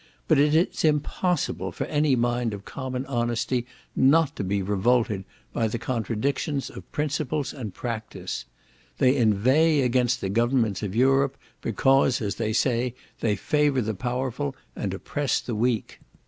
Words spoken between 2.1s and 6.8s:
mind of common honesty not to be revolted by the contradictions in